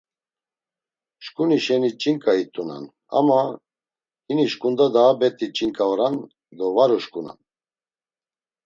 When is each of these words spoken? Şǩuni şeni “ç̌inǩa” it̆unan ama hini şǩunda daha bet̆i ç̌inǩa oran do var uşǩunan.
Şǩuni 1.25 1.57
şeni 1.65 1.89
“ç̌inǩa” 2.01 2.33
it̆unan 2.41 2.85
ama 3.17 3.39
hini 4.27 4.45
şǩunda 4.51 4.85
daha 4.95 5.11
bet̆i 5.19 5.47
ç̌inǩa 5.55 5.83
oran 5.91 6.15
do 6.57 6.67
var 6.75 6.91
uşǩunan. 6.97 7.39